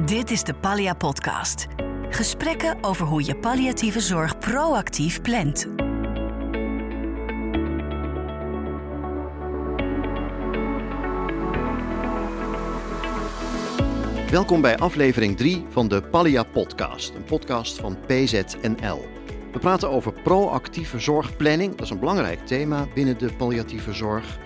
[0.00, 1.66] Dit is de Pallia Podcast.
[2.08, 5.66] Gesprekken over hoe je palliatieve zorg proactief plant.
[14.30, 19.04] Welkom bij aflevering 3 van de Pallia Podcast, een podcast van PZNL.
[19.52, 24.38] We praten over proactieve zorgplanning, dat is een belangrijk thema binnen de palliatieve zorg.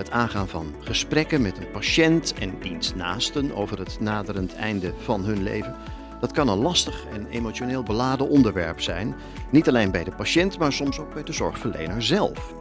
[0.00, 5.24] Het aangaan van gesprekken met een patiënt en diens naasten over het naderend einde van
[5.24, 5.76] hun leven.
[6.20, 9.14] Dat kan een lastig en emotioneel beladen onderwerp zijn.
[9.50, 12.54] Niet alleen bij de patiënt, maar soms ook bij de zorgverlener zelf.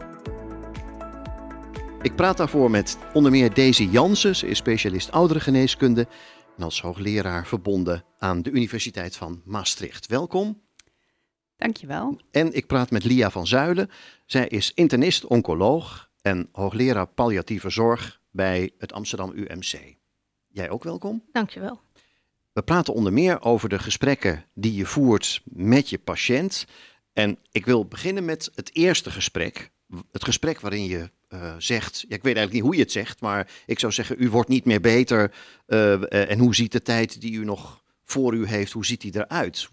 [2.02, 4.36] Ik praat daarvoor met onder meer Daisy Jansen.
[4.36, 6.08] Ze is specialist ouderengeneeskunde
[6.58, 10.08] en als hoogleraar verbonden aan de Universiteit van Maastricht.
[10.08, 10.62] Welkom.
[11.58, 12.22] Dankjewel.
[12.32, 13.90] En ik praat met Lia van Zuilen.
[14.26, 19.96] Zij is internist-oncoloog en hoogleraar palliatieve zorg bij het Amsterdam UMC.
[20.48, 21.24] Jij ook welkom.
[21.32, 21.82] Dankjewel.
[22.54, 26.66] We praten onder meer over de gesprekken die je voert met je patiënt.
[27.14, 29.72] En ik wil beginnen met het eerste gesprek.
[30.12, 33.22] Het gesprek waarin je uh, zegt, ja, ik weet eigenlijk niet hoe je het zegt,
[33.22, 35.34] maar ik zou zeggen, u wordt niet meer beter.
[35.68, 39.16] Uh, en hoe ziet de tijd die u nog voor u heeft, hoe ziet die
[39.16, 39.70] eruit?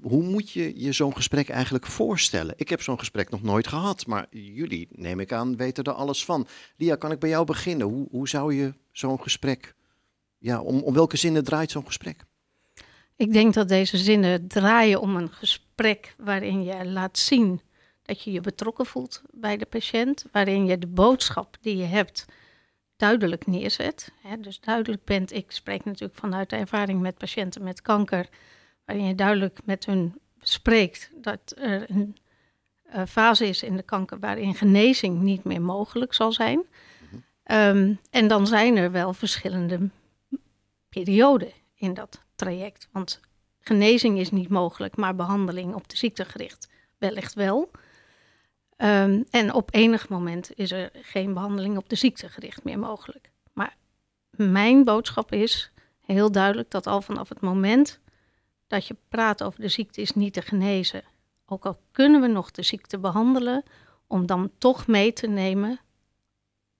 [0.00, 2.54] Hoe moet je je zo'n gesprek eigenlijk voorstellen?
[2.56, 6.24] Ik heb zo'n gesprek nog nooit gehad, maar jullie, neem ik aan, weten er alles
[6.24, 6.46] van.
[6.76, 7.86] Lia, kan ik bij jou beginnen?
[7.86, 9.74] Hoe, hoe zou je zo'n gesprek,
[10.38, 12.24] ja, om, om welke zinnen draait zo'n gesprek?
[13.16, 17.60] Ik denk dat deze zinnen draaien om een gesprek waarin je laat zien
[18.02, 22.24] dat je je betrokken voelt bij de patiënt, waarin je de boodschap die je hebt
[22.96, 24.12] duidelijk neerzet.
[24.38, 28.28] dus duidelijk bent, ik spreek natuurlijk vanuit de ervaring met patiënten met kanker
[28.86, 32.16] waarin je duidelijk met hun spreekt dat er een
[32.94, 36.64] uh, fase is in de kanker waarin genezing niet meer mogelijk zal zijn.
[37.50, 39.88] Um, en dan zijn er wel verschillende
[40.88, 42.88] perioden in dat traject.
[42.92, 43.20] Want
[43.60, 47.70] genezing is niet mogelijk, maar behandeling op de ziekte gericht wellicht wel.
[48.76, 53.30] Um, en op enig moment is er geen behandeling op de ziekte gericht meer mogelijk.
[53.52, 53.76] Maar
[54.30, 55.70] mijn boodschap is
[56.00, 58.00] heel duidelijk dat al vanaf het moment
[58.66, 61.02] dat je praat over de ziekte is niet te genezen.
[61.46, 63.62] Ook al kunnen we nog de ziekte behandelen,
[64.06, 65.80] om dan toch mee te nemen,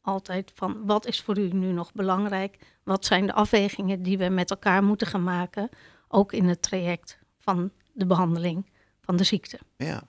[0.00, 2.58] altijd van wat is voor u nu nog belangrijk?
[2.82, 5.69] Wat zijn de afwegingen die we met elkaar moeten gaan maken,
[6.08, 8.70] ook in het traject van de behandeling
[9.00, 9.58] van de ziekte?
[9.76, 10.03] Ja,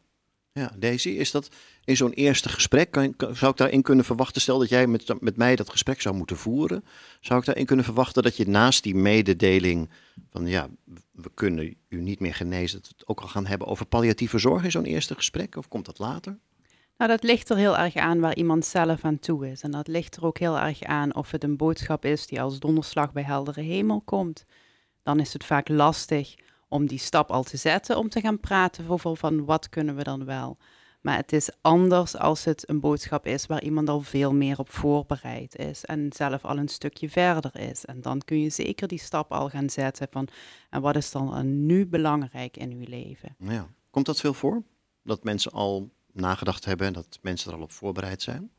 [0.57, 1.49] ja, Daisy, is dat
[1.83, 5.37] in zo'n eerste gesprek, kan, zou ik daarin kunnen verwachten, stel dat jij met, met
[5.37, 6.83] mij dat gesprek zou moeten voeren,
[7.21, 9.89] zou ik daarin kunnen verwachten dat je naast die mededeling
[10.29, 10.69] van ja,
[11.11, 14.63] we kunnen u niet meer genezen, dat het ook al gaan hebben over palliatieve zorg
[14.63, 16.37] in zo'n eerste gesprek, of komt dat later?
[16.97, 19.61] Nou, dat ligt er heel erg aan waar iemand zelf aan toe is.
[19.61, 22.59] En dat ligt er ook heel erg aan of het een boodschap is die als
[22.59, 24.45] donderslag bij heldere hemel komt.
[25.03, 26.35] Dan is het vaak lastig
[26.67, 30.03] om die stap al te zetten, om te gaan praten over van wat kunnen we
[30.03, 30.57] dan wel.
[31.01, 34.69] Maar het is anders als het een boodschap is waar iemand al veel meer op
[34.69, 37.85] voorbereid is en zelf al een stukje verder is.
[37.85, 40.27] En dan kun je zeker die stap al gaan zetten van
[40.69, 43.35] en wat is dan nu belangrijk in uw leven.
[43.39, 43.67] Ja.
[43.89, 44.63] Komt dat veel voor?
[45.03, 48.51] Dat mensen al nagedacht hebben en dat mensen er al op voorbereid zijn?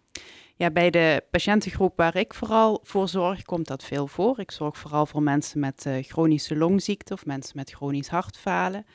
[0.59, 4.41] Ja, bij de patiëntengroep waar ik vooral voor zorg, komt dat veel voor.
[4.41, 8.87] Ik zorg vooral voor mensen met uh, chronische longziekte of mensen met chronisch hartfalen.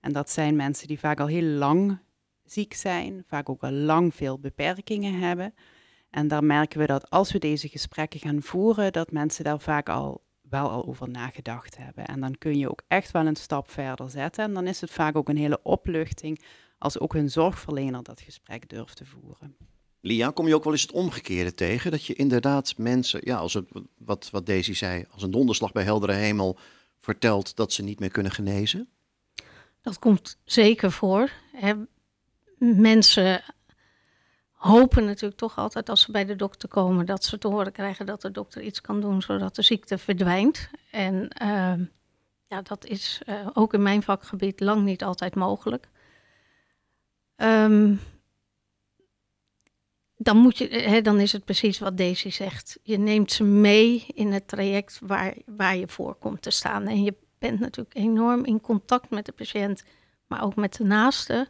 [0.00, 1.98] En dat zijn mensen die vaak al heel lang
[2.44, 5.54] ziek zijn, vaak ook al lang veel beperkingen hebben.
[6.10, 9.88] En daar merken we dat als we deze gesprekken gaan voeren, dat mensen daar vaak
[9.88, 12.06] al wel al over nagedacht hebben.
[12.06, 14.44] En dan kun je ook echt wel een stap verder zetten.
[14.44, 16.44] En dan is het vaak ook een hele opluchting
[16.78, 19.56] als ook hun zorgverlener dat gesprek durft te voeren.
[20.04, 21.90] Lia, kom je ook wel eens het omgekeerde tegen?
[21.90, 23.68] Dat je inderdaad mensen, ja, als het,
[23.98, 26.58] wat, wat Daisy zei, als een donderslag bij heldere hemel
[27.00, 28.88] vertelt dat ze niet meer kunnen genezen?
[29.80, 31.30] Dat komt zeker voor.
[32.58, 33.42] Mensen
[34.52, 38.06] hopen natuurlijk toch altijd als ze bij de dokter komen dat ze te horen krijgen
[38.06, 40.70] dat de dokter iets kan doen zodat de ziekte verdwijnt.
[40.90, 41.86] En uh,
[42.46, 45.88] ja, dat is uh, ook in mijn vakgebied lang niet altijd mogelijk.
[47.36, 48.00] Um,
[50.22, 52.78] dan, moet je, hè, dan is het precies wat Daisy zegt.
[52.82, 56.86] Je neemt ze mee in het traject waar, waar je voor komt te staan.
[56.86, 59.84] En je bent natuurlijk enorm in contact met de patiënt,
[60.26, 61.48] maar ook met de naaste.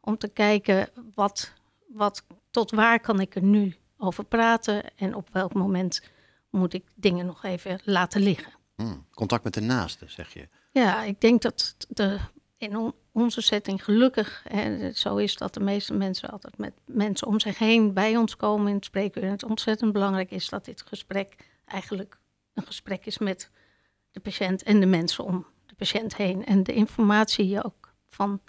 [0.00, 1.52] Om te kijken wat,
[1.88, 6.02] wat, tot waar kan ik er nu over praten en op welk moment
[6.50, 8.52] moet ik dingen nog even laten liggen.
[8.74, 10.48] Hmm, contact met de naaste, zeg je.
[10.72, 12.18] Ja, ik denk dat de,
[12.58, 17.40] in onze setting gelukkig, hè, zo is dat de meeste mensen altijd met mensen om
[17.40, 19.22] zich heen bij ons komen in het spreekuur.
[19.22, 22.18] En het ontzettend belangrijk is dat dit gesprek eigenlijk
[22.54, 23.50] een gesprek is met
[24.10, 26.44] de patiënt en de mensen om de patiënt heen.
[26.46, 28.40] En de informatie ook van,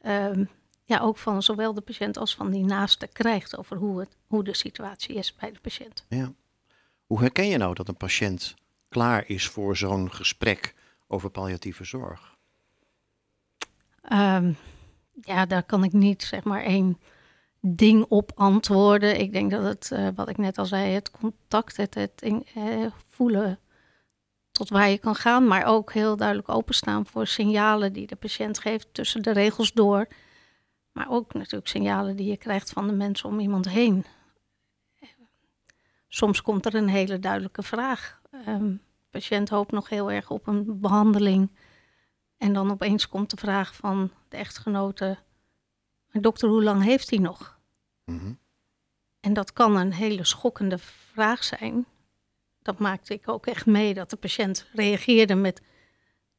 [0.00, 0.44] ehm,
[0.84, 4.44] ja, ook van zowel de patiënt als van die naaste krijgt over hoe, het, hoe
[4.44, 6.04] de situatie is bij de patiënt.
[6.08, 6.32] Ja.
[7.06, 8.54] Hoe herken je nou dat een patiënt
[8.88, 10.74] klaar is voor zo'n gesprek
[11.06, 12.35] over palliatieve zorg?
[14.08, 14.52] Ehm,
[15.20, 16.98] ja, daar kan ik niet zeg maar één
[17.60, 19.20] ding op antwoorden.
[19.20, 22.22] Ik denk dat het, eh, wat ik net al zei, het contact, het, het
[22.54, 23.58] eh, voelen
[24.50, 28.58] tot waar je kan gaan, maar ook heel duidelijk openstaan voor signalen die de patiënt
[28.58, 30.08] geeft tussen de regels door.
[30.92, 34.04] Maar ook natuurlijk signalen die je krijgt van de mensen om iemand heen.
[36.08, 38.20] Soms komt er een hele duidelijke vraag.
[38.30, 38.78] De
[39.10, 41.50] patiënt hoopt nog heel erg op een behandeling.
[42.36, 45.18] En dan opeens komt de vraag van de echtgenote:
[46.12, 47.58] Dokter, hoe lang heeft hij nog?
[48.04, 48.32] Mhm.
[49.20, 50.78] En dat kan een hele schokkende
[51.12, 51.86] vraag zijn.
[52.62, 55.62] Dat maakte ik ook echt mee dat de patiënt reageerde met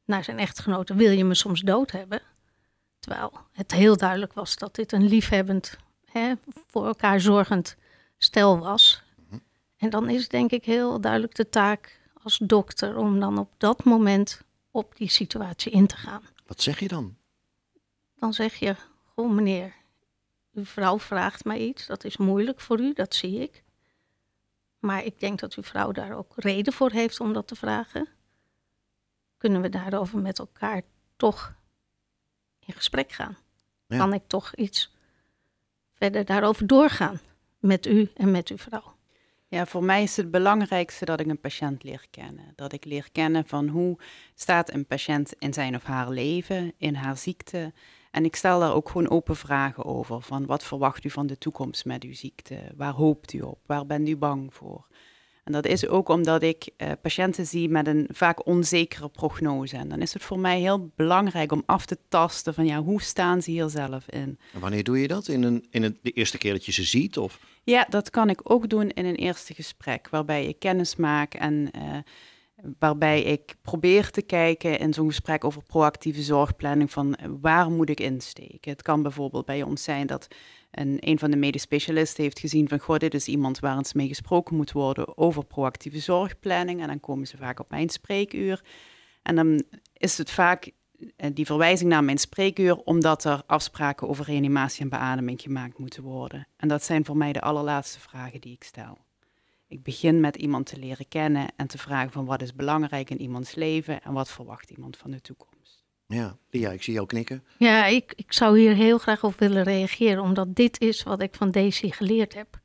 [0.04, 2.22] naar zijn echtgenote: Wil je me soms dood hebben?
[2.98, 6.32] Terwijl het heel duidelijk was dat dit een liefhebbend, hè,
[6.66, 7.76] voor elkaar zorgend
[8.18, 9.02] stel was.
[9.28, 9.38] Mhm.
[9.76, 13.84] En dan is denk ik heel duidelijk de taak als dokter om dan op dat
[13.84, 14.42] moment
[14.78, 16.22] op die situatie in te gaan.
[16.46, 17.16] Wat zeg je dan?
[18.14, 18.76] Dan zeg je,
[19.14, 19.74] goh meneer,
[20.52, 23.64] uw vrouw vraagt mij iets, dat is moeilijk voor u, dat zie ik.
[24.78, 28.08] Maar ik denk dat uw vrouw daar ook reden voor heeft om dat te vragen.
[29.36, 30.82] Kunnen we daarover met elkaar
[31.16, 31.54] toch
[32.58, 33.36] in gesprek gaan?
[33.88, 34.94] Kan ik toch iets
[35.94, 37.20] verder daarover doorgaan
[37.58, 38.97] met u en met uw vrouw?
[39.50, 42.52] Ja, voor mij is het belangrijkste dat ik een patiënt leer kennen.
[42.54, 43.98] Dat ik leer kennen van hoe
[44.34, 47.72] staat een patiënt in zijn of haar leven, in haar ziekte.
[48.10, 50.20] En ik stel daar ook gewoon open vragen over.
[50.20, 52.72] Van wat verwacht u van de toekomst met uw ziekte?
[52.76, 53.58] Waar hoopt u op?
[53.66, 54.86] Waar bent u bang voor?
[55.48, 59.76] En dat is ook omdat ik uh, patiënten zie met een vaak onzekere prognose.
[59.76, 63.02] En dan is het voor mij heel belangrijk om af te tasten van ja, hoe
[63.02, 64.38] staan ze hier zelf in?
[64.52, 65.28] En wanneer doe je dat?
[65.28, 67.18] In, een, in een, de eerste keer dat je ze ziet?
[67.18, 67.38] Of?
[67.64, 71.70] Ja, dat kan ik ook doen in een eerste gesprek, waarbij ik kennis maak en
[71.76, 71.98] uh,
[72.78, 77.90] waarbij ik probeer te kijken in zo'n gesprek over proactieve zorgplanning van eh, waar moet
[77.90, 78.70] ik insteken.
[78.70, 80.28] Het kan bijvoorbeeld bij ons zijn dat
[80.70, 83.92] een, een van de medisch specialisten heeft gezien van, goh, dit is iemand waar eens
[83.92, 86.80] mee gesproken moet worden over proactieve zorgplanning.
[86.80, 88.64] En dan komen ze vaak op mijn spreekuur.
[89.22, 89.62] En dan
[89.92, 90.70] is het vaak
[91.16, 96.02] eh, die verwijzing naar mijn spreekuur, omdat er afspraken over reanimatie en beademing gemaakt moeten
[96.02, 96.46] worden.
[96.56, 98.98] En dat zijn voor mij de allerlaatste vragen die ik stel.
[99.66, 103.20] Ik begin met iemand te leren kennen en te vragen van wat is belangrijk in
[103.20, 105.57] iemands leven en wat verwacht iemand van de toekomst.
[106.08, 107.44] Ja, Lia, ik zie jou knikken.
[107.58, 111.34] Ja, ik, ik zou hier heel graag op willen reageren, omdat dit is wat ik
[111.34, 112.60] van Daisy geleerd heb.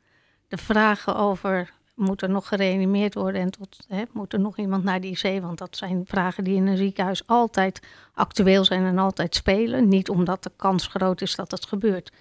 [0.48, 4.84] De vragen over moet er nog gereanimeerd worden en tot, hè, moet er nog iemand
[4.84, 5.42] naar die IC?
[5.42, 7.80] Want dat zijn vragen die in een ziekenhuis altijd
[8.13, 9.88] actueel zijn en altijd spelen.
[9.88, 12.12] Niet omdat de kans groot is dat het gebeurt.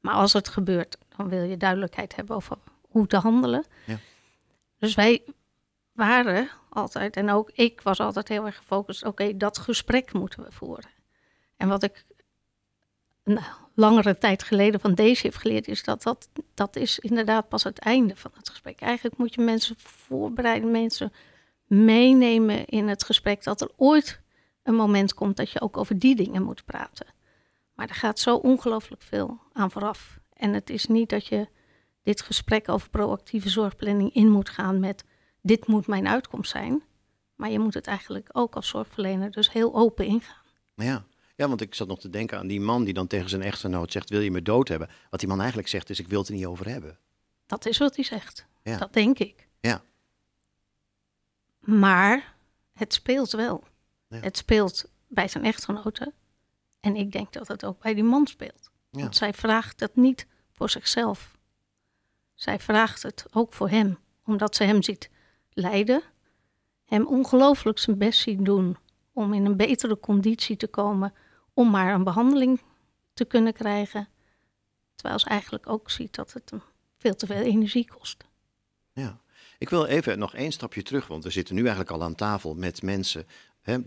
[0.00, 3.64] Maar als het gebeurt, dan wil je duidelijkheid hebben over hoe te handelen.
[3.84, 3.98] Ja.
[4.78, 5.22] Dus wij
[5.94, 10.52] waren altijd, en ook ik was altijd heel erg gefocust, oké, dat gesprek moeten we
[10.52, 10.90] voeren.
[11.56, 12.04] En wat ik
[13.24, 13.38] een
[13.74, 17.78] langere tijd geleden van deze heeft geleerd, is dat, dat dat is inderdaad pas het
[17.78, 18.80] einde van het gesprek.
[18.80, 21.12] Eigenlijk moet je mensen voorbereiden, mensen
[21.66, 24.20] meenemen in het gesprek dat er ooit
[24.62, 27.06] een moment komt dat je ook over die dingen moet praten.
[27.74, 30.18] Maar er gaat zo ongelooflijk veel aan vooraf.
[30.32, 31.48] En het is niet dat je
[32.02, 35.04] dit gesprek over proactieve zorgplanning in moet gaan met
[35.44, 36.82] dit moet mijn uitkomst zijn.
[37.34, 40.44] Maar je moet het eigenlijk ook als zorgverlener dus heel open ingaan.
[40.74, 41.04] Ja,
[41.36, 43.92] ja, want ik zat nog te denken aan die man die dan tegen zijn echtgenoot
[43.92, 44.88] zegt: Wil je me dood hebben?
[45.10, 46.98] Wat die man eigenlijk zegt is: Ik wil het er niet over hebben.
[47.46, 48.46] Dat is wat hij zegt.
[48.62, 48.78] Ja.
[48.78, 49.48] Dat denk ik.
[49.60, 49.82] Ja.
[51.58, 52.36] Maar
[52.72, 53.64] het speelt wel.
[54.08, 56.12] Het speelt bij zijn echtgenote.
[56.80, 58.70] En ik denk dat het ook bij die man speelt.
[58.90, 61.36] Want zij vraagt het niet voor zichzelf.
[62.34, 65.10] Zij vraagt het ook voor hem, omdat ze hem ziet
[65.54, 66.02] lijden,
[66.84, 68.76] hem ongelooflijk zijn best ziet doen
[69.12, 71.14] om in een betere conditie te komen
[71.54, 72.60] om maar een behandeling
[73.12, 74.08] te kunnen krijgen.
[74.94, 76.62] Terwijl ze eigenlijk ook ziet dat het hem
[76.96, 78.24] veel te veel energie kost.
[78.92, 79.20] Ja,
[79.58, 82.54] ik wil even nog één stapje terug, want we zitten nu eigenlijk al aan tafel
[82.54, 83.26] met mensen
[83.60, 83.78] hè,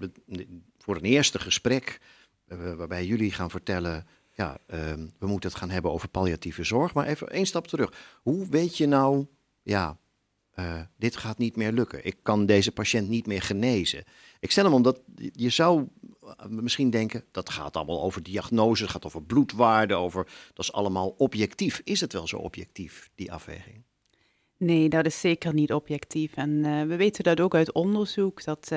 [0.78, 2.00] voor een eerste gesprek,
[2.48, 6.94] uh, waarbij jullie gaan vertellen, ja, uh, we moeten het gaan hebben over palliatieve zorg.
[6.94, 8.20] Maar even één stap terug.
[8.22, 9.26] Hoe weet je nou,
[9.62, 9.98] ja,
[10.60, 12.06] uh, dit gaat niet meer lukken.
[12.06, 14.04] Ik kan deze patiënt niet meer genezen.
[14.40, 15.88] Ik stel hem omdat je zou
[16.48, 21.16] misschien denken, dat gaat allemaal over diagnose, het gaat over bloedwaarde, over, dat is allemaal
[21.18, 21.82] objectief.
[21.84, 23.84] Is het wel zo objectief, die afweging?
[24.58, 26.36] Nee, dat is zeker niet objectief.
[26.36, 28.72] En eh, we weten dat ook uit onderzoek, dat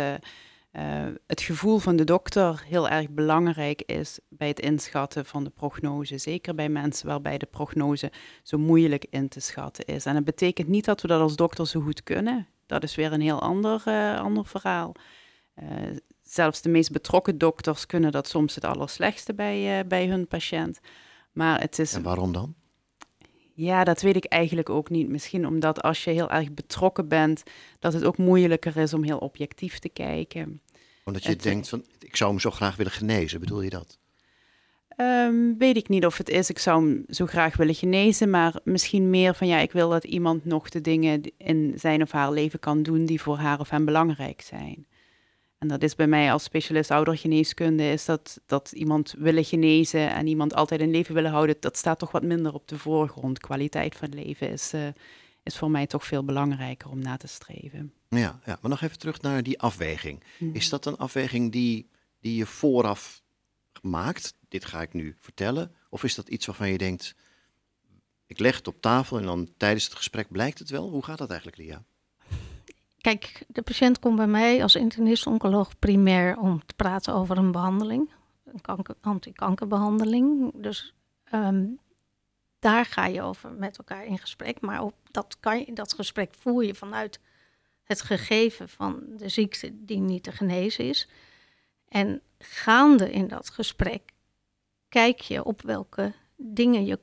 [0.72, 5.50] uh, het gevoel van de dokter heel erg belangrijk is bij het inschatten van de
[5.50, 6.18] prognose.
[6.18, 8.12] Zeker bij mensen waarbij de prognose
[8.42, 10.04] zo moeilijk in te schatten is.
[10.04, 12.46] En dat betekent niet dat we dat als dokter zo goed kunnen.
[12.66, 13.82] Dat is weer een heel ander,
[14.18, 14.94] ander verhaal.
[16.22, 20.80] zelfs de meest betrokken dokters kunnen dat soms het allerslechtste bij, bij hun patiënt.
[21.32, 21.94] Maar het is...
[21.94, 22.54] En waarom dan?
[23.60, 25.08] Ja, dat weet ik eigenlijk ook niet.
[25.08, 27.42] Misschien omdat als je heel erg betrokken bent,
[27.78, 30.60] dat het ook moeilijker is om heel objectief te kijken.
[31.04, 33.98] Omdat je denkt van, ik zou hem zo graag willen genezen, bedoel je dat?
[34.96, 36.50] Um, weet ik niet of het is.
[36.50, 40.04] Ik zou hem zo graag willen genezen, maar misschien meer van ja, ik wil dat
[40.04, 43.70] iemand nog de dingen in zijn of haar leven kan doen die voor haar of
[43.70, 44.86] hem belangrijk zijn.
[45.60, 50.26] En dat is bij mij als specialist oudergeneeskunde, is dat, dat iemand willen genezen en
[50.26, 53.38] iemand altijd in leven willen houden, dat staat toch wat minder op de voorgrond.
[53.38, 54.88] Kwaliteit van leven is, uh,
[55.42, 57.92] is voor mij toch veel belangrijker om na te streven.
[58.08, 60.22] Ja, ja maar nog even terug naar die afweging.
[60.38, 60.56] Mhm.
[60.56, 61.88] Is dat een afweging die,
[62.20, 63.22] die je vooraf
[63.82, 64.34] maakt?
[64.48, 65.74] Dit ga ik nu vertellen.
[65.88, 67.14] Of is dat iets waarvan je denkt,
[68.26, 70.90] ik leg het op tafel en dan tijdens het gesprek blijkt het wel?
[70.90, 71.84] Hoe gaat dat eigenlijk, Lia?
[73.00, 78.11] Kijk, de patiënt komt bij mij als internist-oncoloog primair om te praten over een behandeling,
[78.45, 80.52] een kanker, antikankerbehandeling.
[80.54, 81.66] Dus ehm,
[82.59, 84.61] daar ga je over met elkaar in gesprek.
[84.61, 87.21] Maar dat, kan je, dat gesprek voer je vanuit
[87.83, 91.09] het gegeven van de ziekte die niet te genezen is.
[91.88, 94.12] En gaande in dat gesprek
[94.88, 96.99] kijk je op welke dingen je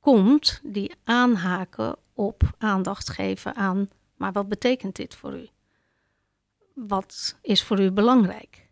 [0.00, 3.88] komt die aanhaken op aandacht geven aan
[4.22, 5.48] maar wat betekent dit voor u?
[6.74, 8.68] Wat is voor u belangrijk?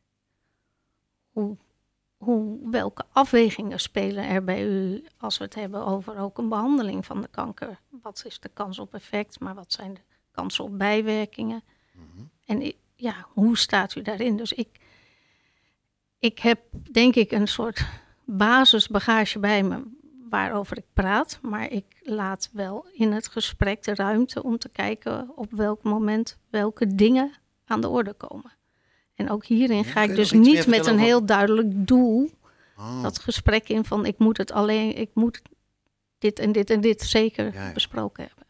[1.31, 1.57] Hoe,
[2.17, 7.07] hoe, welke afwegingen spelen er bij u als we het hebben over ook een behandeling
[7.07, 7.81] van de kanker?
[7.89, 11.63] Wat is de kans op effect, maar wat zijn de kansen op bijwerkingen?
[11.93, 12.25] Mhm.
[12.47, 14.37] En ja, hoe staat u daarin?
[14.37, 14.81] Dus ik,
[16.19, 16.61] ik heb
[16.93, 17.87] denk ik een soort
[18.25, 19.83] basisbagage bij me
[20.31, 25.33] waarover ik praat, maar ik laat wel in het gesprek de ruimte om te kijken
[25.37, 27.33] op welk moment welke dingen
[27.67, 28.53] aan de orde komen.
[29.15, 32.31] En ook hierin ga ik dus niet met een heel duidelijk doel
[32.77, 33.03] oh.
[33.03, 35.43] dat gesprek in van ik moet het alleen, ik moet
[36.19, 38.47] dit en dit en dit zeker besproken hebben.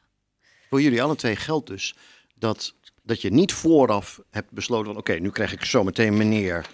[0.68, 1.96] Voor jullie alle twee geldt dus
[2.34, 6.66] dat, dat je niet vooraf hebt besloten van oké, nu krijg ik zo meteen meneer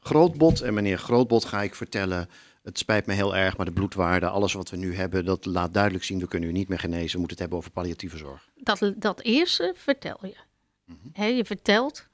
[0.00, 2.28] Grootbot en meneer Grootbot ga ik vertellen
[2.64, 5.74] het spijt me heel erg, maar de bloedwaarde, alles wat we nu hebben, dat laat
[5.74, 7.12] duidelijk zien, we kunnen u niet meer genezen.
[7.12, 8.48] We moeten het hebben over palliatieve zorg.
[8.54, 10.36] Dat, dat eerste vertel je.
[10.84, 11.22] Mhm.
[11.22, 12.06] je vertelt,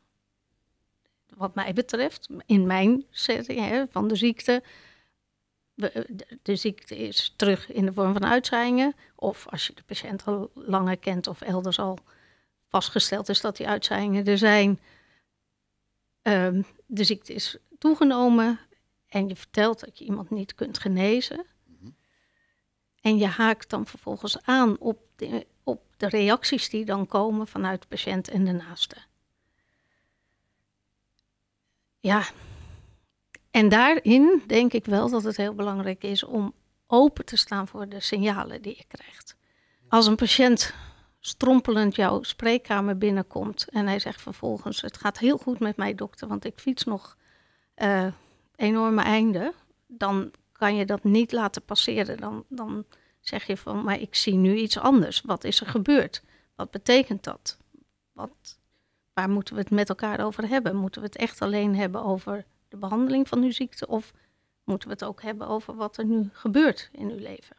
[1.37, 4.63] wat mij betreft, in mijn setting van de ziekte.
[6.43, 8.95] De, ziekte is terug in de vorm van uitzaaiingen.
[9.15, 11.99] Of als je de patiënt al langer kent of elders al
[12.69, 14.81] vastgesteld is dat die uitzaaiingen er zijn.
[16.23, 18.61] Um, de ziekte is toegenomen
[19.11, 21.47] en je vertelt dat je iemand niet kunt genezen.
[21.65, 21.91] Mhm.
[23.01, 27.83] En je haakt dan vervolgens aan op de, op de reacties die dan komen vanuit
[27.83, 28.97] de patiënt en de naaste.
[32.01, 32.25] Ja,
[33.51, 36.55] en daarin denk ik wel dat het heel belangrijk is om
[36.87, 39.37] open te staan voor de signalen die je krijgt.
[39.89, 40.75] Als een patiënt
[41.21, 46.29] strompelend jouw spreekkamer binnenkomt en hij zegt vervolgens: Het gaat heel goed met mij, dokter,
[46.29, 47.17] want ik fiets nog
[47.77, 48.07] uh,
[48.61, 49.55] enorme einde,
[49.87, 52.17] dan kan je dat niet laten passeren.
[52.17, 52.85] Dan, dan
[53.21, 55.21] zeg je van, maar ik zie nu iets anders.
[55.21, 56.23] Wat is er gebeurd?
[56.55, 57.57] Wat betekent dat?
[58.13, 58.59] Wat,
[59.13, 60.77] waar moeten we het met elkaar over hebben?
[60.77, 63.87] Moeten we het echt alleen hebben over de behandeling van uw ziekte?
[63.87, 64.13] Of
[64.65, 67.57] moeten we het ook hebben over wat er nu gebeurt in uw leven?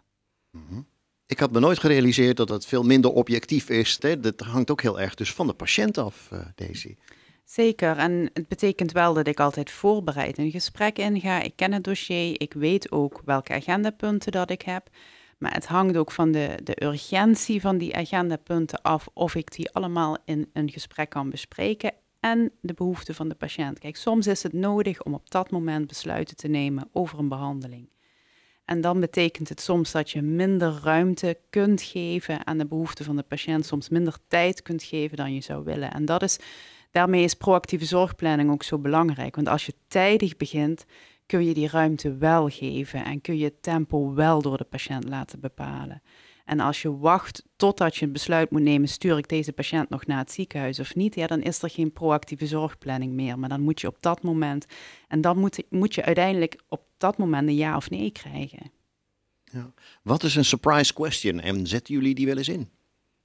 [0.52, 0.82] Mhm.
[1.26, 4.00] Ik had me nooit gerealiseerd dat het veel minder objectief is.
[4.00, 6.96] Dat hangt ook heel erg dus van de patiënt af, uh, Daisy.
[7.44, 11.42] Zeker, en het betekent wel dat ik altijd voorbereid een gesprek inga.
[11.42, 14.90] Ik ken het dossier, ik weet ook welke agendapunten dat ik heb.
[15.38, 19.72] Maar het hangt ook van de, de urgentie van die agendapunten af of ik die
[19.72, 23.80] allemaal in een gesprek kan bespreken en de behoeften van de patiënt.
[23.80, 27.90] Kijk, soms is het nodig om op dat moment besluiten te nemen over een behandeling.
[28.66, 33.16] En dan betekent het soms dat je minder ruimte kunt geven aan de behoeften van
[33.16, 35.92] de patiënt, soms minder tijd kunt geven dan je zou willen.
[35.92, 36.40] En dat is
[36.92, 39.36] daarmee is proactieve zorgplanning ook zo belangrijk.
[39.36, 40.86] Want als je tijdig begint,
[41.26, 45.10] kun je die ruimte wel geven en kun je het tempo wel door de patiënt
[45.10, 46.02] laten bepalen.
[46.46, 50.06] En als je wacht totdat je een besluit moet nemen, stuur ik deze patiënt nog
[50.06, 53.40] naar het ziekenhuis of niet, ja, dan is er geen proactieve zorgplanning meer.
[53.40, 54.66] Maar dan moet je op dat moment,
[55.08, 58.72] en dan moet, moet je uiteindelijk op dat moment een ja of nee krijgen.
[59.44, 59.74] Ja.
[60.04, 62.70] Wat is een surprise question en zetten jullie die wel eens in?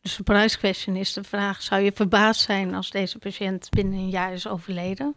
[0.06, 4.08] De surprise question is de vraag: zou je verbaasd zijn als deze patiënt binnen een
[4.08, 5.14] jaar is overleden?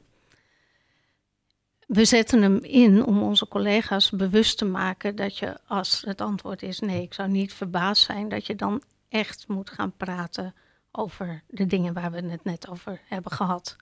[1.88, 6.62] We zetten hem in om onze collega's bewust te maken dat je, als het antwoord
[6.62, 10.56] is nee, ik zou niet verbaasd zijn, dat je dan echt moet gaan praten
[10.92, 13.76] over de dingen waar we het net over hebben gehad.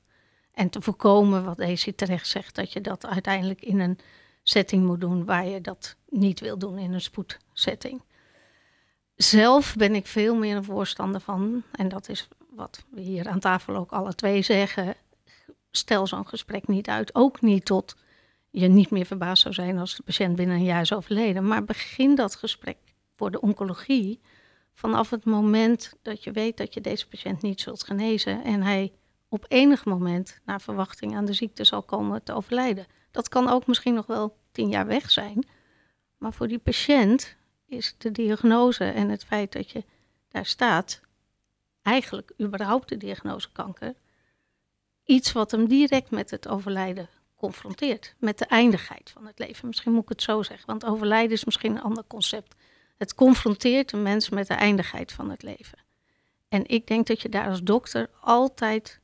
[0.53, 3.99] En te voorkomen, wat Daisy terecht zegt, dat je dat uiteindelijk in een
[4.43, 8.01] setting moet doen waar je dat niet wil doen in een spoedsetting.
[9.17, 13.39] Zelf ben ik veel meer een voorstander van, en dat is wat we hier aan
[13.39, 14.95] tafel ook alle twee zeggen.
[15.71, 17.95] Stel zo'n gesprek niet uit, ook niet tot
[18.49, 21.47] je niet meer verbaasd zou zijn als de patiënt binnen een jaar is overleden.
[21.47, 22.77] Maar begin dat gesprek
[23.15, 24.19] voor de oncologie
[24.73, 28.93] vanaf het moment dat je weet dat je deze patiënt niet zult genezen en hij
[29.29, 32.85] op enig moment naar verwachting aan de ziekte zal komen te overlijden.
[33.11, 35.47] Dat kan ook misschien nog wel tien jaar weg zijn.
[36.17, 37.36] Maar voor die patiënt
[37.67, 39.83] is de diagnose en het feit dat je
[40.27, 41.01] daar staat,
[41.81, 43.93] eigenlijk überhaupt de diagnose kanker,
[45.03, 48.15] iets wat hem direct met het overlijden confronteert.
[48.17, 49.67] Met de eindigheid van het leven.
[49.67, 52.55] Misschien moet ik het zo zeggen, want overlijden is misschien een ander concept.
[52.97, 55.77] Het confronteert een mens met de eindigheid van het leven.
[56.49, 58.99] En ik denk dat je daar als dokter altijd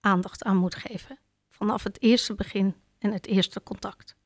[0.00, 1.18] aandacht aan moet geven.
[1.48, 4.16] Vanaf het eerste begin en het eerste contact.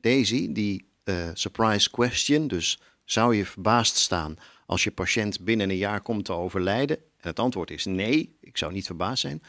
[0.00, 2.80] Daisy, die uh, surprise question, dus
[3.12, 6.96] zou je verbaasd staan als je patiënt binnen een jaar komt te overlijden?
[6.96, 9.42] En het antwoord is nee, ik zou niet verbaasd zijn.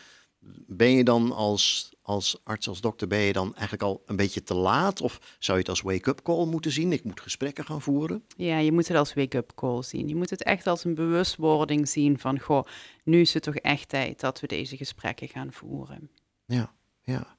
[0.68, 4.44] Ben je dan als, als arts, als dokter, ben je dan eigenlijk al een beetje
[4.44, 5.02] te laat?
[5.02, 6.92] Of zou je het als wake-up call moeten zien?
[6.92, 8.24] Ik moet gesprekken gaan voeren?
[8.38, 10.08] Ja, je moet het als wake-up call zien.
[10.08, 12.66] Je moet het echt als een bewustwording zien van, goh,
[13.04, 16.10] nu is het toch echt tijd dat we deze gesprekken gaan voeren.
[16.46, 17.38] Ja, ja.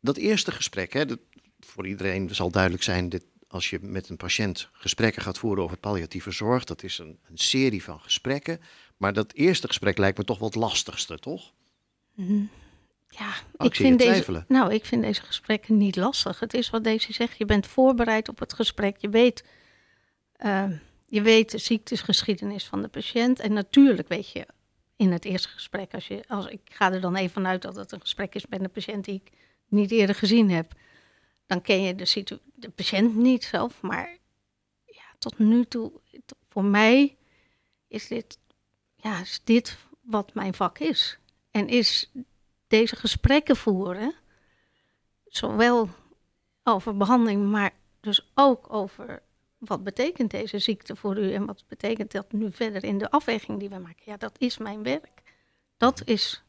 [0.00, 1.18] Dat eerste gesprek, hè, dat,
[1.60, 5.76] voor iedereen zal duidelijk zijn, dit, als je met een patiënt gesprekken gaat voeren over
[5.76, 8.60] palliatieve zorg, dat is een, een serie van gesprekken.
[8.96, 11.52] Maar dat eerste gesprek lijkt me toch wel het lastigste, toch?
[12.14, 12.42] Mhm.
[13.08, 16.40] Ja, oh, ik, vind deze, nou, ik vind deze gesprekken niet lastig.
[16.40, 17.38] Het is wat deze zegt.
[17.38, 18.96] Je bent voorbereid op het gesprek.
[18.98, 19.44] Je weet,
[20.44, 20.70] uh,
[21.06, 23.40] je weet de ziektegeschiedenis van de patiënt.
[23.40, 24.46] En natuurlijk weet je
[24.96, 27.92] in het eerste gesprek, als je, als, ik ga er dan even vanuit dat het
[27.92, 29.32] een gesprek is met een patiënt die ik
[29.68, 30.72] niet eerder gezien heb,
[31.46, 33.82] dan ken je de, de patiënt niet zelf.
[33.82, 34.18] Maar
[34.84, 35.92] ja, tot nu toe,
[36.48, 37.16] voor mij
[37.88, 38.38] is dit,
[38.96, 41.18] ja, is dit wat mijn vak is.
[41.50, 42.10] En is
[42.66, 44.14] deze gesprekken voeren,
[45.26, 45.88] zowel
[46.62, 49.22] over behandeling, maar dus ook over
[49.58, 53.58] wat betekent deze ziekte voor u en wat betekent dat nu verder in de afweging
[53.58, 54.02] die we maken.
[54.04, 55.22] Ja, dat is mijn werk.
[55.76, 56.42] Dat is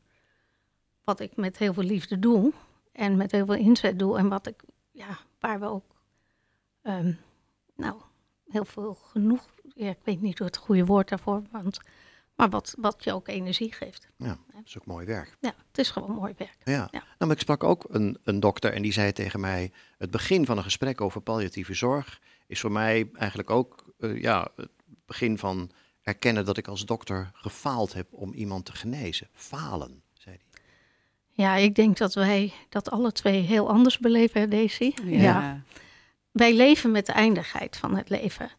[1.04, 2.54] wat ik met heel veel liefde doe
[2.92, 4.64] en met heel veel inzet doe en wat ik,
[4.96, 5.96] ja, waar we ook,
[6.82, 7.14] ehm,
[7.76, 8.02] nou,
[8.48, 11.80] heel veel genoeg, ja, ik weet niet hoe het goede woord daarvoor, want
[12.36, 14.08] maar wat, wat je ook energie geeft.
[14.18, 15.38] Ja, dat is ook mooi werk.
[15.40, 16.58] Ja, het is gewoon mooi werk.
[16.64, 16.74] Ja.
[16.74, 16.88] ja.
[16.92, 19.72] Nou, maar ik sprak ook een, een dokter en die zei tegen mij...
[19.98, 22.22] het begin van een gesprek over palliatieve zorg...
[22.48, 24.70] is voor mij eigenlijk ook uh, ja, het
[25.06, 29.30] begin van erkennen dat ik als dokter gefaald heb om iemand te genezen.
[29.34, 30.04] Falen.
[31.38, 34.94] Ja, ik denk dat wij dat alle twee heel anders beleven, Daisy.
[35.04, 35.22] Ja.
[35.22, 35.62] ja.
[36.32, 38.50] Wij leven met de eindigheid van het leven.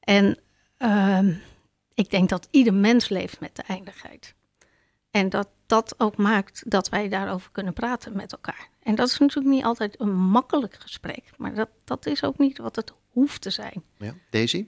[0.00, 0.38] En...
[0.78, 1.28] Uh,
[1.94, 4.34] ik denk dat ieder mens leeft met de eindigheid.
[5.10, 8.68] En dat dat ook maakt dat wij daarover kunnen praten met elkaar.
[8.82, 12.58] En dat is natuurlijk niet altijd een makkelijk gesprek, maar dat, dat is ook niet
[12.58, 13.82] wat het hoeft te zijn.
[13.98, 14.66] Ja, Daisy?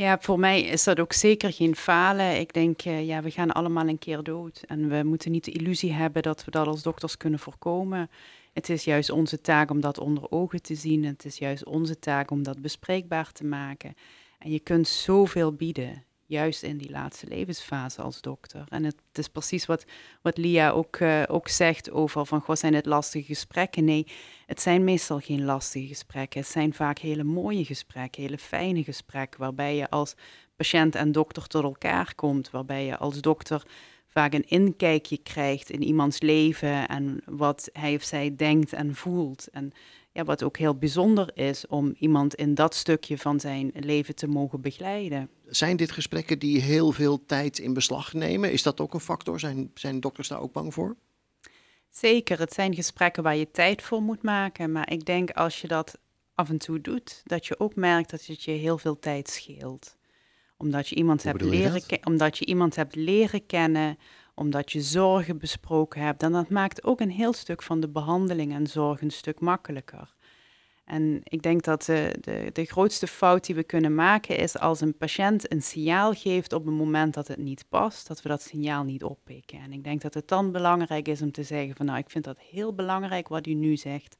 [0.00, 2.38] Ja, voor mij is dat ook zeker geen falen.
[2.40, 4.62] Ik denk, uh, ja, we gaan allemaal een keer dood.
[4.66, 8.10] En we moeten niet de illusie hebben dat we dat als dokters kunnen voorkomen.
[8.52, 11.04] Het is juist onze taak om dat onder ogen te zien.
[11.04, 13.94] Het is juist onze taak om dat bespreekbaar te maken.
[14.38, 18.64] En je kunt zoveel bieden juist in die laatste levensfase als dokter.
[18.68, 19.84] En het, is precies wat,
[20.22, 23.84] wat Lia ook, uh, ook zegt over van, goh, zijn het lastige gesprekken?
[23.84, 24.06] Nee,
[24.46, 26.40] het zijn meestal geen lastige gesprekken.
[26.40, 30.14] Het zijn vaak hele mooie gesprekken, hele fijne gesprekken, waarbij je als
[30.56, 33.62] patiënt en dokter tot elkaar komt, waarbij je als dokter
[34.06, 39.48] vaak een inkijkje krijgt in iemands leven en wat hij of zij denkt en voelt.
[39.52, 39.72] En
[40.12, 44.26] ja, wat ook heel bijzonder is om iemand in dat stukje van zijn leven te
[44.26, 45.30] mogen begeleiden.
[45.46, 48.52] Zijn dit gesprekken die heel veel tijd in beslag nemen?
[48.52, 49.40] Is dat ook een factor?
[49.40, 50.96] Zijn, zijn dokters daar ook bang voor?
[51.90, 54.72] Zeker, het zijn gesprekken waar je tijd voor moet maken.
[54.72, 55.98] Maar ik denk als je dat
[56.34, 59.96] af en toe doet, dat je ook merkt dat het je heel veel tijd scheelt.
[60.56, 63.98] Omdat je iemand, hebt leren, omdat je iemand hebt leren kennen,
[64.40, 66.22] omdat je zorgen besproken hebt.
[66.22, 70.14] En dat maakt ook een heel stuk van de behandeling en zorg een stuk makkelijker.
[70.84, 74.80] En ik denk dat de, de, de grootste fout die we kunnen maken is als
[74.80, 78.42] een patiënt een signaal geeft op een moment dat het niet past, dat we dat
[78.42, 79.58] signaal niet oppikken.
[79.58, 82.24] En ik denk dat het dan belangrijk is om te zeggen van nou, ik vind
[82.24, 84.16] dat heel belangrijk wat u nu zegt.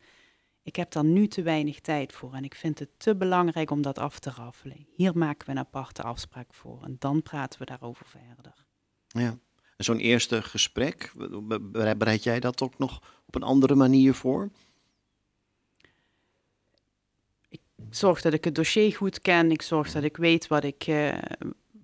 [0.63, 3.83] Ik heb daar nu te weinig tijd voor en ik vind het te belangrijk om
[3.83, 4.87] dat af te raffelen.
[4.95, 8.67] Hier maken we een aparte afspraak voor en dan praten we daarover verder.
[9.07, 9.39] Ja.
[9.81, 11.13] Zo'n eerste gesprek,
[11.97, 14.51] bereid jij dat ook nog op een andere manier voor?
[17.49, 19.51] Ik zorg dat ik het dossier goed ken.
[19.51, 21.15] Ik zorg dat ik weet wat ik, uh,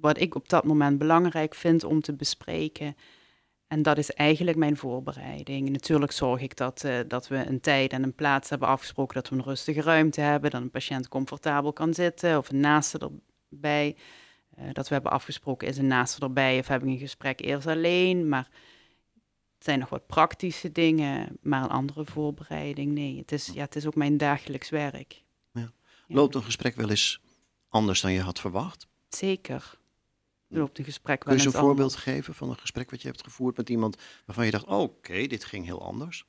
[0.00, 2.96] wat ik op dat moment belangrijk vind om te bespreken.
[3.66, 5.70] En dat is eigenlijk mijn voorbereiding.
[5.70, 9.28] Natuurlijk zorg ik dat, uh, dat we een tijd en een plaats hebben afgesproken, dat
[9.28, 13.10] we een rustige ruimte hebben, dat een patiënt comfortabel kan zitten of een naaste
[13.50, 13.96] erbij.
[14.58, 17.66] Uh, dat we hebben afgesproken, is een naaste erbij of heb ik een gesprek eerst
[17.66, 18.28] alleen.
[18.28, 18.48] Maar
[19.54, 23.18] het zijn nog wat praktische dingen, maar een andere voorbereiding, nee.
[23.18, 25.22] Het is, ja, het is ook mijn dagelijks werk.
[25.52, 25.72] Ja.
[26.08, 27.20] Loopt een gesprek wel eens
[27.68, 28.86] anders dan je had verwacht?
[29.08, 29.78] Zeker.
[30.48, 33.22] Loopt een gesprek wel Kun je een voorbeeld geven van een gesprek wat je hebt
[33.22, 36.26] gevoerd met iemand waarvan je dacht, oh, oké, dit ging heel anders?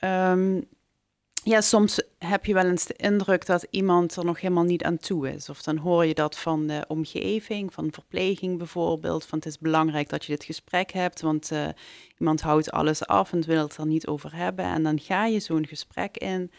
[0.00, 0.68] Um,
[1.42, 4.98] ja, soms heb je wel eens de indruk dat iemand er nog helemaal niet aan
[4.98, 5.48] toe is.
[5.48, 9.24] Of dan hoor je dat van de omgeving, van verpleging bijvoorbeeld.
[9.24, 11.68] Van het is belangrijk dat je dit gesprek hebt, want uh,
[12.18, 14.64] iemand houdt alles af en wil het er niet over hebben.
[14.64, 16.50] En dan ga je zo'n gesprek in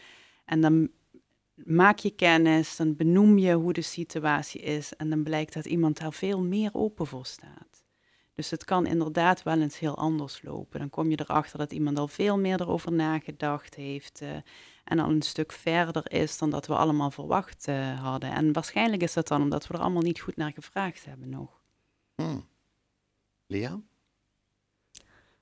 [0.44, 0.90] en dan
[1.54, 4.92] maak je kennis, dan benoem je hoe de situatie is.
[4.96, 7.71] En dan blijkt dat iemand daar veel meer open voor staat.
[8.34, 10.78] Dus het kan inderdaad wel eens heel anders lopen.
[10.78, 14.22] Dan kom je erachter dat iemand al veel meer erover nagedacht heeft.
[14.22, 14.28] Uh,
[14.84, 18.32] en al een stuk verder is dan dat we allemaal verwacht uh, hadden.
[18.32, 21.60] En waarschijnlijk is dat dan omdat we er allemaal niet goed naar gevraagd hebben nog.
[22.14, 22.46] Hmm.
[23.46, 23.80] Lia?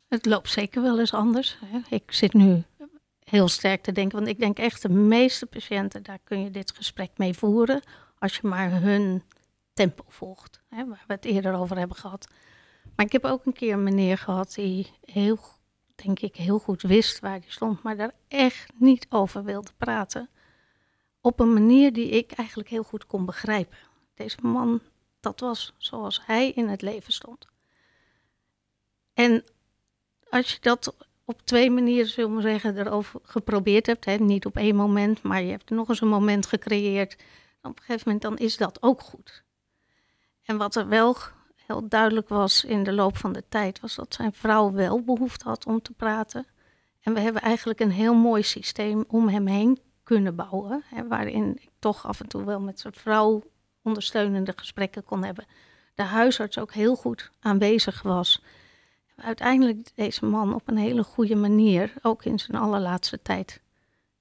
[0.08, 1.58] Het loopt zeker wel eens anders.
[1.64, 1.96] Hè.
[1.96, 2.64] Ik zit nu
[3.24, 6.72] heel sterk te denken, want ik denk echt de meeste patiënten, daar kun je dit
[6.76, 7.82] gesprek mee voeren,
[8.18, 9.22] als je maar hun
[9.72, 12.28] tempo volgt, hè, waar we het eerder over hebben gehad.
[12.96, 15.38] Maar ik heb ook een keer een meneer gehad die heel
[16.02, 20.30] denk ik, heel goed wist waar die stond, maar daar echt niet over wilde praten.
[21.20, 23.78] Op een manier die ik eigenlijk heel goed kon begrijpen.
[24.14, 24.80] Deze man,
[25.20, 27.46] dat was zoals hij in het leven stond.
[29.14, 29.44] En
[30.30, 34.56] als je dat op twee manieren, zullen we zeggen, erover geprobeerd hebt, hè, niet op
[34.56, 37.16] één moment, maar je hebt nog eens een moment gecreëerd,
[37.62, 39.44] op een gegeven moment dan is dat ook goed.
[40.42, 41.16] En wat er wel
[41.70, 45.48] heel duidelijk was in de loop van de tijd, was dat zijn vrouw wel behoefte
[45.48, 46.46] had om te praten.
[47.00, 51.56] En we hebben eigenlijk een heel mooi systeem om hem heen kunnen bouwen, hè, waarin
[51.60, 53.42] ik toch af en toe wel met zijn vrouw
[53.82, 55.46] ondersteunende gesprekken kon hebben.
[55.94, 58.42] De huisarts ook heel goed aanwezig was.
[59.16, 63.60] Uiteindelijk deze man op een hele goede manier, ook in zijn allerlaatste tijd,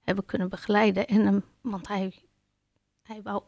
[0.04, 1.08] hebben kunnen begeleiden.
[1.08, 2.14] En hem, want hij,
[3.02, 3.44] hij wou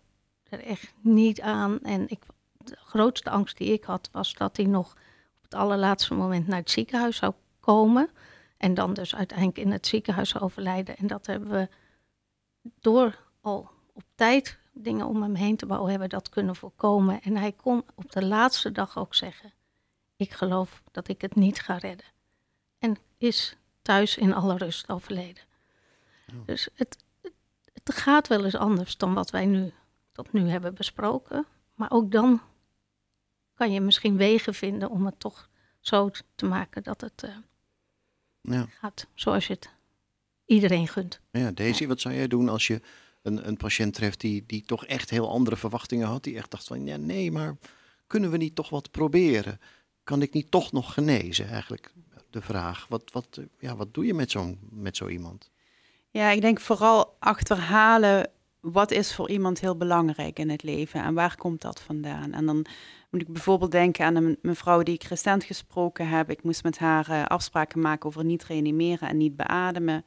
[0.50, 1.80] er echt niet aan.
[1.80, 2.24] En ik
[2.72, 4.92] de grootste angst die ik had, was dat hij nog
[5.38, 8.10] op het allerlaatste moment naar het ziekenhuis zou komen.
[8.58, 10.98] En dan dus uiteindelijk in het ziekenhuis zou overlijden.
[10.98, 11.70] En dat hebben we
[12.80, 17.22] door al op tijd dingen om hem heen te bouwen, hebben dat kunnen voorkomen.
[17.22, 19.54] En hij kon op de laatste dag ook zeggen:
[20.16, 22.06] Ik geloof dat ik het niet ga redden.
[22.80, 25.44] En is thuis in alle rust overleden.
[26.46, 27.34] Dus het, het,
[27.74, 29.74] het gaat wel eens anders dan wat wij nu
[30.12, 31.46] tot nu hebben besproken.
[31.76, 32.42] Maar ook dan
[33.62, 37.36] kan je misschien wegen vinden om het toch zo te maken dat het uh,
[38.42, 38.68] ja.
[38.80, 39.70] gaat zoals je het
[40.46, 41.20] iedereen gunt.
[41.32, 42.82] Ja, Daisy, wat zou jij doen als je
[43.22, 46.24] een, een patiënt treft die, die toch echt heel andere verwachtingen had?
[46.24, 47.58] Die echt dacht van, ja nee, maar
[48.08, 49.60] kunnen we niet toch wat proberen?
[50.04, 51.48] Kan ik niet toch nog genezen?
[51.48, 51.94] Eigenlijk
[52.30, 52.86] de vraag.
[52.90, 55.52] Wat, wat, ja, wat doe je met zo, met zo iemand?
[56.10, 61.14] Ja, ik denk vooral achterhalen wat is voor iemand heel belangrijk in het leven en
[61.14, 62.34] waar komt dat vandaan?
[62.34, 62.66] En dan
[63.12, 66.30] moet ik bijvoorbeeld denken aan een mevrouw die ik recent gesproken heb.
[66.30, 70.06] Ik moest met haar uh, afspraken maken over niet reanimeren en niet beademen.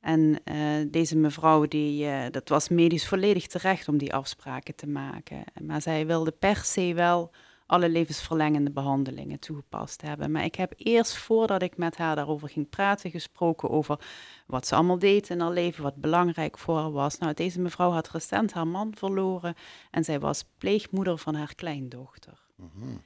[0.00, 0.56] En uh,
[0.88, 5.44] deze mevrouw, die, uh, dat was medisch volledig terecht om die afspraken te maken.
[5.62, 7.30] Maar zij wilde per se wel
[7.66, 10.30] alle levensverlengende behandelingen toegepast hebben.
[10.30, 14.00] Maar ik heb eerst voordat ik met haar daarover ging praten, gesproken over
[14.46, 17.18] wat ze allemaal deed in haar leven, wat belangrijk voor haar was.
[17.18, 19.54] Nou, deze mevrouw had recent haar man verloren
[19.90, 22.46] en zij was pleegmoeder van haar kleindochter.
[22.56, 22.96] Mhm.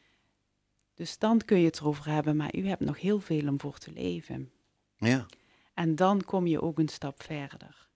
[0.94, 3.78] Dus dan kun je het erover hebben, maar u hebt nog heel veel om voor
[3.78, 4.50] te leven.
[4.96, 5.26] Ja.
[5.74, 7.88] En dan kom je ook een stap verder.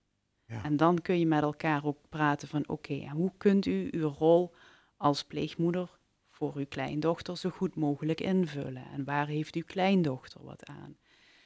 [0.46, 0.64] Ja.
[0.64, 4.55] En dan kun je met elkaar ook praten van oké, hoe kunt u uw rol
[4.96, 6.01] als pleegmoeder
[6.43, 8.85] voor uw kleindochter zo goed mogelijk invullen?
[8.93, 10.97] En waar heeft uw kleindochter wat aan?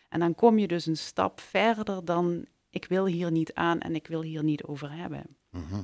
[0.09, 3.95] En dan kom je dus een stap verder dan ik wil hier niet aan en
[3.95, 5.37] ik wil hier niet over hebben.
[5.51, 5.83] Mhm.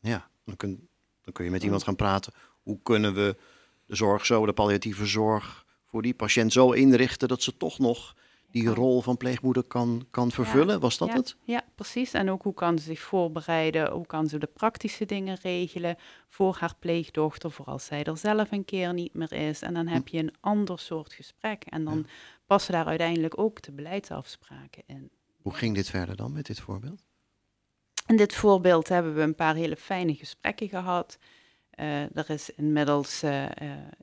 [0.00, 0.88] Ja, dan kun,
[1.22, 2.32] dan kun je met iemand gaan praten.
[2.62, 3.36] Hoe kunnen we
[3.86, 8.16] de zorg zo, de palliatieve zorg, voor die patiënt zo inrichten dat ze toch nog
[8.54, 10.80] die rol van pleegmoeder kan, kan vervullen?
[10.80, 11.36] Was dat ja, het?
[11.42, 12.12] Ja, precies.
[12.12, 15.96] En ook hoe kan ze zich voorbereiden, hoe kan ze de praktische dingen regelen
[16.28, 19.62] voor haar pleegdochter, voor als zij er zelf een keer niet meer is.
[19.62, 21.64] En dan heb je een ander soort gesprek.
[21.64, 22.06] En dan
[22.46, 25.10] passen daar uiteindelijk ook de beleidsafspraken in.
[25.42, 27.04] Hoe ging dit verder dan met dit voorbeeld?
[28.06, 31.18] In dit voorbeeld hebben we een paar hele fijne gesprekken gehad.
[31.80, 33.48] Uh, er is inmiddels uh, uh,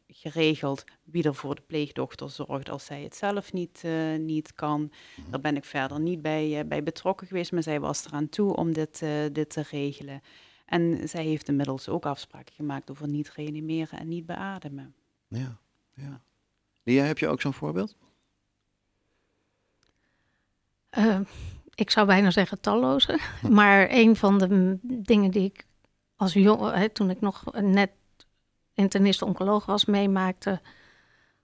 [0.08, 3.84] geregeld wie er voor de pleegdochter zorgt als zij het zelf niet,
[4.18, 4.82] niet kan.
[4.82, 5.32] Mhm.
[5.32, 8.74] Daar ben ik verder niet bij, bij betrokken geweest, maar zij was eraan toe om
[8.74, 9.00] dit,
[9.32, 10.22] dit te regelen.
[10.66, 14.96] En zij heeft inmiddels ook afspraken gemaakt over niet reanimeren en niet beademen.
[15.28, 15.58] Ja,
[15.94, 16.22] ja.
[16.84, 17.96] Lia, heb je ook zo'n voorbeeld?
[21.76, 23.20] ik zou bijna zeggen talloze.
[23.50, 25.66] Maar een van de dingen die ik
[26.22, 27.92] als jong, toen ik nog net
[28.74, 30.62] internist-oncoloog was, meemaakte,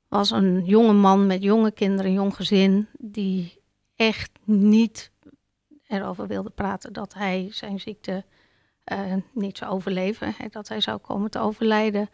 [0.08, 3.62] was een jonge man met jonge kinderen, een jong gezin, die
[3.96, 5.12] echt niet
[5.88, 8.26] erover wilde praten dat hij zijn ziekte
[8.92, 12.10] uh, niet zou overleven, hè, dat hij zou komen te overlijden.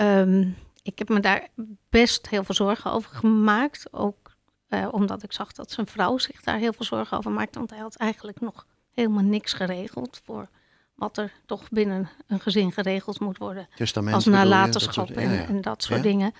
[0.00, 1.48] Um, ik heb me daar
[1.88, 4.36] best heel veel zorgen over gemaakt, ook
[4.68, 7.70] uh, omdat ik zag dat zijn vrouw zich daar heel veel zorgen over maakte, want
[7.70, 10.48] hij had eigenlijk nog helemaal niks geregeld voor
[10.94, 13.68] wat er toch binnen een gezin geregeld moet worden.
[13.74, 15.46] Testament, als nalatenschap ja, ja.
[15.46, 16.34] en, dat soort dingen.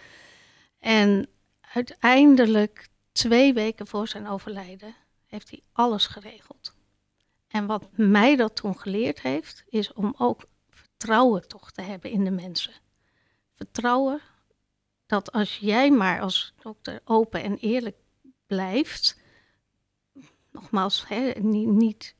[0.78, 1.28] En
[1.60, 4.94] uiteindelijk, twee weken voor zijn overlijden,
[5.26, 6.74] heeft hij alles geregeld.
[7.48, 12.24] En wat mij dat toen geleerd heeft, is om ook vertrouwen toch te hebben in
[12.24, 12.72] de mensen.
[13.54, 14.20] Vertrouwen
[15.06, 17.96] dat als jij maar als dokter open en eerlijk
[18.46, 19.18] blijft,
[20.50, 22.14] nogmaals, hè, niet, niet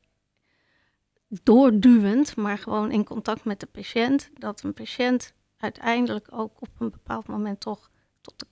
[1.42, 6.90] doorduwend, maar gewoon in contact met de patiënt, dat een patiënt uiteindelijk ook op een
[6.90, 8.46] bepaald moment toch tot, de,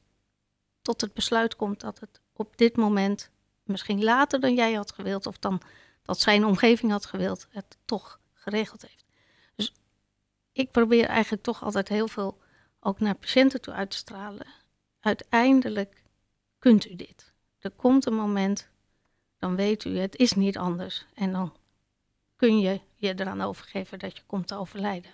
[0.83, 3.31] tot het besluit komt dat het op dit moment,
[3.63, 5.61] misschien later dan jij had gewild, of dan
[6.03, 9.05] dat zijn omgeving had gewild, het toch geregeld heeft.
[9.55, 9.73] Dus
[10.53, 12.41] ik probeer eigenlijk toch altijd heel veel
[12.81, 14.47] ook naar patiënten toe uit te stralen.
[15.01, 16.03] Uiteindelijk
[16.59, 17.33] kunt u dit.
[17.59, 18.69] Er komt een moment,
[19.39, 21.07] dan weet u, het is niet anders.
[21.15, 21.53] En dan
[22.43, 25.11] kun je je eraan overgeven dat je komt te overlijden.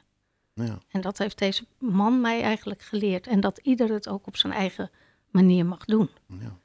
[0.55, 0.79] Ja.
[0.91, 3.27] En dat heeft deze man mij eigenlijk geleerd.
[3.27, 4.91] En dat ieder het ook op zijn eigen
[5.31, 6.09] manier mag doen.
[6.27, 6.59] Ja.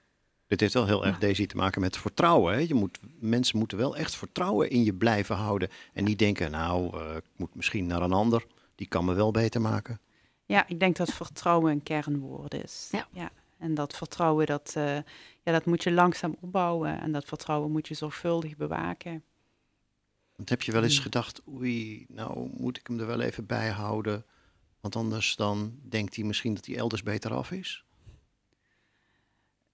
[0.47, 2.53] Dit heeft wel heel erg deze te maken met vertrouwen.
[2.53, 2.59] Hè?
[2.59, 5.69] Je moet, mensen moeten wel echt vertrouwen in je blijven houden.
[5.93, 8.45] En niet denken, nou, uh, ik moet misschien naar een ander.
[8.75, 9.99] Die kan me wel beter maken.
[10.45, 12.87] Ja, ik denk dat vertrouwen een kernwoord is.
[12.91, 13.07] Ja.
[13.11, 13.31] ja.
[13.57, 14.95] En dat vertrouwen, dat, uh,
[15.41, 17.01] ja, dat moet je langzaam opbouwen.
[17.01, 19.23] En dat vertrouwen moet je zorgvuldig bewaken.
[20.35, 21.03] Want heb je wel eens hmm.
[21.03, 24.25] gedacht, oei, nou moet ik hem er wel even bij houden,
[24.79, 27.83] want anders dan denkt hij misschien dat hij elders beter af is?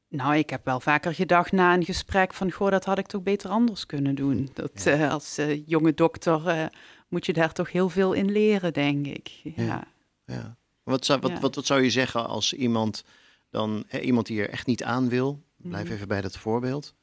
[0.08, 3.24] Nou, ik heb wel vaker gedacht na een gesprek van, goh, dat had ik toch
[3.24, 4.50] beter anders kunnen doen.
[4.54, 6.65] Dat, uh, als uh, jonge dokter uh,
[7.08, 9.28] moet je daar toch heel veel in leren, denk ik.
[9.28, 9.52] Ja.
[9.56, 9.88] ja.
[10.26, 10.58] ja.
[10.84, 13.04] Wat, zou, wat, wat, wat, zou je zeggen als iemand
[13.50, 15.95] dan, hè, iemand die er echt niet aan wil, blijf hmm.
[15.95, 16.95] even bij dat voorbeeld,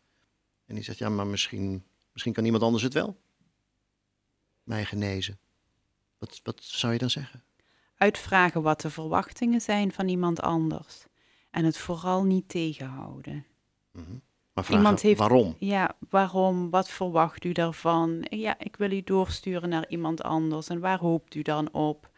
[0.66, 3.16] en die zegt, ja, maar misschien, misschien kan iemand anders het wel?
[4.66, 5.38] Mij genezen.
[6.18, 7.42] Wat, wat zou je dan zeggen?
[7.96, 11.06] Uitvragen wat de verwachtingen zijn van iemand anders.
[11.50, 13.46] En het vooral niet tegenhouden.
[13.92, 14.22] Mm -hmm.
[14.52, 15.56] Maar vragen, iemand heeft, waarom?
[15.58, 16.70] Ja, waarom?
[16.70, 18.26] Wat verwacht u daarvan?
[18.30, 20.68] Ja, ik wil u doorsturen naar iemand anders.
[20.68, 22.10] En waar hoopt u dan op?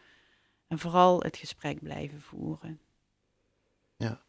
[0.67, 2.79] En vooral het gesprek blijven voeren.
[3.97, 4.21] Ja.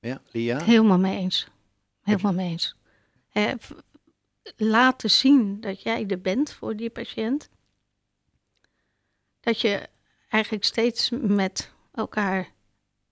[0.00, 0.62] Ja, Lia?
[0.62, 1.48] Helemaal mee eens.
[2.02, 2.76] Helemaal mee eens
[4.56, 7.48] laten zien dat jij er bent voor die patiënt.
[9.40, 9.88] Dat je
[10.28, 12.52] eigenlijk steeds met elkaar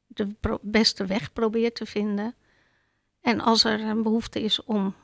[0.06, 2.34] de beste weg probeert te vinden.
[3.20, 4.94] En als er een behoefte is om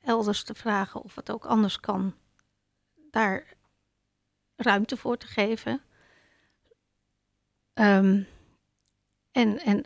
[0.00, 2.14] elders te vragen of het ook anders kan,
[3.10, 3.56] daar
[4.56, 5.82] ruimte voor te geven.
[7.72, 8.22] Ehm,
[9.32, 9.84] en, en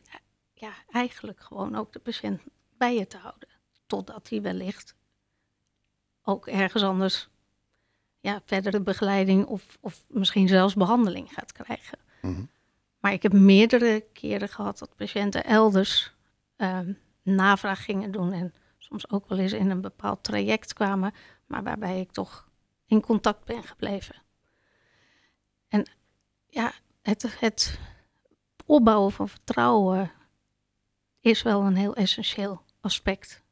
[0.52, 2.40] ja, eigenlijk gewoon ook de patiënt
[2.76, 3.48] bij je te houden.
[3.86, 4.94] Totdat hij wellicht
[6.28, 7.28] ook ergens anders
[8.20, 11.98] ja, verdere begeleiding of, of misschien zelfs behandeling gaat krijgen.
[12.22, 12.44] Mhm.
[12.98, 16.14] Maar ik heb meerdere keren gehad dat patiënten elders
[16.56, 16.78] uh,
[17.22, 21.14] navraag gingen doen en soms ook wel eens in een bepaald traject kwamen,
[21.46, 22.48] maar waarbij ik toch
[22.86, 24.22] in contact ben gebleven.
[25.68, 25.90] En
[26.46, 27.78] ja, het, het
[28.66, 30.12] opbouwen van vertrouwen
[31.20, 33.42] is wel een heel essentieel aspect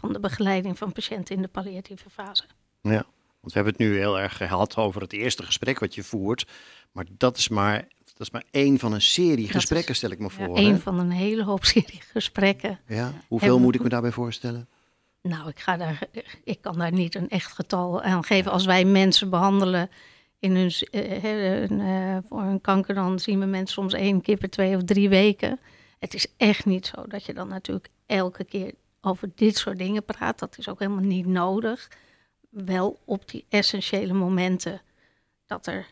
[0.00, 2.44] van de begeleiding van patiënten in de palliatieve fase.
[2.82, 3.04] Ja,
[3.40, 6.46] want we hebben het nu heel erg gehad over het eerste gesprek wat je voert.
[6.92, 10.10] Maar dat is maar, dat is maar één van een serie Dat gesprekken, is, stel
[10.10, 10.58] ik me voor.
[10.58, 10.78] een hè?
[10.78, 12.80] van een hele hoop serie gesprekken.
[12.86, 14.68] Ja, hoeveel Hebben- moet ik me daarbij voorstellen?
[15.22, 16.02] Nou, ik, ga daar,
[16.44, 18.52] ik kan daar niet een echt getal aan geven.
[18.52, 19.90] Als wij mensen behandelen
[20.38, 24.50] in hun, eh, eh, voor hun kanker, dan zien we mensen soms één keer per
[24.50, 25.60] twee of drie weken.
[25.98, 30.04] Het is echt niet zo dat je dan natuurlijk elke keer over dit soort dingen
[30.04, 30.38] praat.
[30.38, 31.88] Dat is ook helemaal niet nodig.
[32.50, 34.80] Wel op die essentiële momenten
[35.46, 35.86] dat er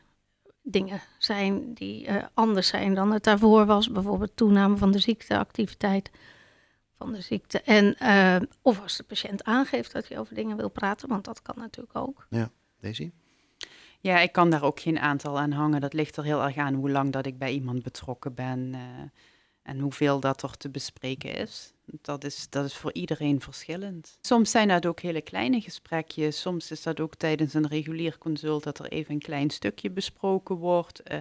[0.63, 3.91] dingen zijn die eh, anders zijn dan het daarvoor was.
[3.91, 6.11] Bijvoorbeeld toename van de ziekteactiviteit
[6.97, 7.61] van de ziekte.
[7.61, 11.43] En, eh, of als de patiënt aangeeft dat hij over dingen wil praten, want dat
[11.43, 12.27] kan natuurlijk ook.
[12.81, 13.11] Daisy?
[14.01, 15.81] Ja, ik kan daar ook geen aantal aan hangen.
[15.81, 18.81] Dat ligt er heel erg aan hoe lang dat ik bij iemand betrokken ben eh,
[19.69, 21.73] en hoeveel dat er te bespreken is.
[21.85, 22.47] Dat is.
[22.51, 24.19] Dat is voor iedereen verschillend.
[24.21, 26.41] Soms zijn dat ook hele kleine gesprekjes.
[26.41, 30.57] Soms is dat ook tijdens een regulier consult dat er even een klein stukje besproken
[30.57, 31.03] wordt.
[31.03, 31.19] Eh,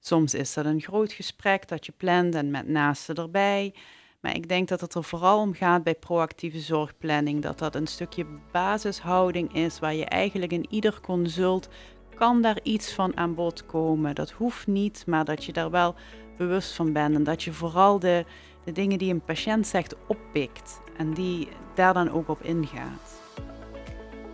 [0.00, 3.74] soms is dat een groot gesprek dat je plant en met naasten erbij.
[4.20, 7.86] Maar ik denk dat het er vooral om gaat bij proactieve zorgplanning, dat dat een
[7.86, 11.68] stukje basishouding is waar je eigenlijk in ieder consult
[12.14, 14.14] kan daar iets van aan bod komen.
[14.14, 15.94] Dat hoeft niet, maar dat je daar wel
[16.38, 18.24] bewust van bent en dat je vooral de,
[18.64, 23.20] de dingen die een patiënt zegt oppikt en die daar dan ook op ingaat.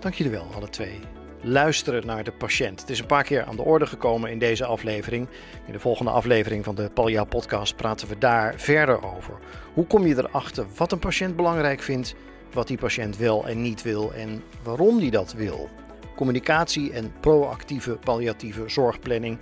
[0.01, 1.01] Dank jullie wel, alle twee.
[1.41, 2.81] Luisteren naar de patiënt.
[2.81, 5.29] Het is een paar keer aan de orde gekomen in deze aflevering.
[5.67, 9.39] In de volgende aflevering van de Palja Podcast praten we daar verder over.
[9.75, 12.15] Hoe kom je erachter wat een patiënt belangrijk vindt,
[12.53, 15.69] wat die patiënt wel en niet wil en waarom die dat wil?
[16.17, 19.39] Communicatie en proactieve palliatieve zorgplanning.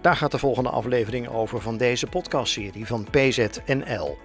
[0.00, 4.18] Daar gaat de volgende aflevering over van deze podcastserie van PZNL.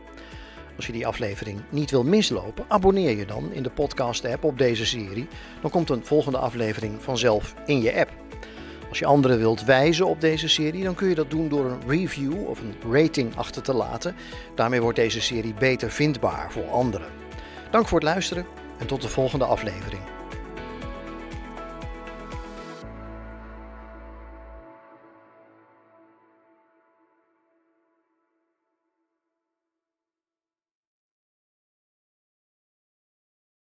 [0.76, 4.86] Als je die aflevering niet wil mislopen, abonneer je dan in de podcast-app op deze
[4.86, 5.28] serie.
[5.62, 8.12] Dan komt een volgende aflevering vanzelf in je app.
[8.90, 11.88] Als je anderen wilt wijzen op deze serie, dan kun je dat doen door een
[11.88, 14.16] review of een rating achter te laten.
[14.56, 17.08] Daarmee wordt deze serie beter vindbaar voor anderen.
[17.72, 18.46] Dank voor het luisteren
[18.78, 20.02] en tot de volgende aflevering.